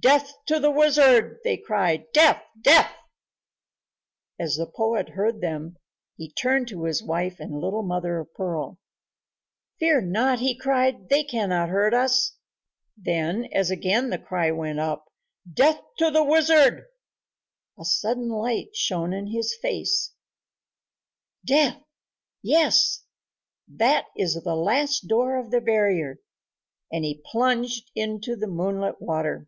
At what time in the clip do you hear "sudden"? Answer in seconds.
17.84-18.28